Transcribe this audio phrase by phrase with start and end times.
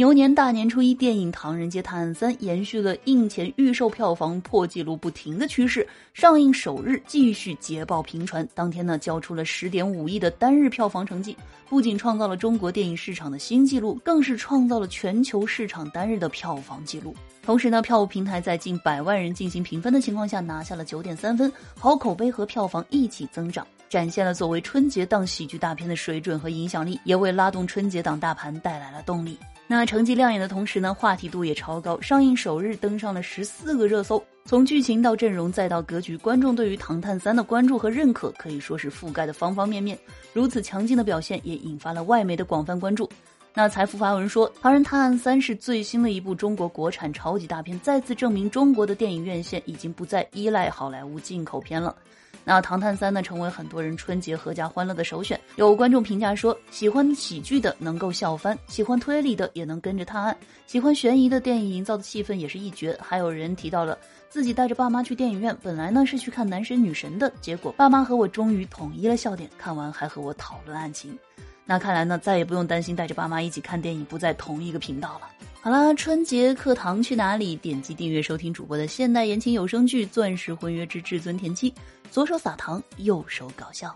[0.00, 11.36] 牛年大年初一，电影《唐人街探案三》延续了映前预售票房破纪录不停的趋势，上映首日继续捷报频传，当天呢交出了十点五亿的单日票房成绩，
[11.68, 17.14] 不仅创造了中国电影市场的新纪录，更是创造了全球市场单日的票房纪录。
[17.42, 29.36] 同时呢，票务平台在近百万人进行评分的情况下，拿下了九点三分，好口碑和票房一起增长，展现了作为春节档喜剧大片的水准和影响力，也为拉动春节档大盘带来了动力。
[29.66, 32.00] 那成绩亮眼的同时呢，话题度也超高。
[32.00, 39.98] 上映首日登上了十四个热搜，从剧情到阵容再到格局，观众对于《唐探三》的关注和认可可以说是覆盖的方方面面。
[40.32, 43.10] 如此强劲的表现也引发了外媒的广泛关注。
[43.54, 51.92] 那财富发文说，《唐人探案三》是最新的一部中国国产超级大片，再次证明中国的电影院线已经不再依赖好莱坞进口片了。
[52.44, 55.38] 那《唐探三》呢，成为很多人春节阖家欢乐的首选。
[55.56, 60.36] 有观众评价说，喜欢喜剧的能够笑翻，喜欢推理的也能跟着探案，
[60.66, 62.98] 喜欢悬疑的电影营造的气氛也是一绝。
[63.00, 63.96] 还有人提到了
[64.28, 71.16] 自己带着爸妈去电影院，本来呢是去看男神女神的，结果爸妈和我终于统一了笑点，看完还和我讨论案情。
[71.66, 75.28] 那看来呢，再也不用担心带着爸妈一起看电影不在同一个频道了。
[75.62, 77.54] 好啦，春节课堂去哪里？
[77.56, 81.70] 点击订阅收听主播的现代言情有声剧《钻石婚约之至尊田妻》，
[82.10, 83.94] 左手撒糖，右手搞笑。